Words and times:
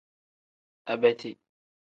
Abeti. 0.91 1.31